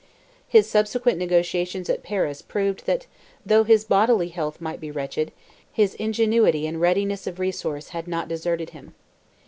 His 0.47 0.67
subsequent 0.67 1.19
negotiations 1.19 1.87
at 1.87 2.01
Paris 2.01 2.41
proved 2.41 2.87
that 2.87 3.05
though 3.45 3.63
his 3.63 3.85
bodily 3.85 4.29
health 4.29 4.59
might 4.59 4.79
be 4.79 4.89
wretched, 4.89 5.31
his 5.71 5.93
ingenuity 5.93 6.65
and 6.65 6.81
readiness 6.81 7.27
of 7.27 7.37
resource 7.37 7.89
had 7.89 8.07
not 8.07 8.27
deserted 8.27 8.71
him. 8.71 8.95